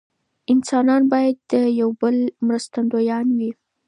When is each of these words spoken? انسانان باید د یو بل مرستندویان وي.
انسانان 0.53 1.01
باید 1.13 1.37
د 1.51 1.53
یو 1.79 1.89
بل 2.01 2.17
مرستندویان 2.47 3.27
وي. 3.37 3.51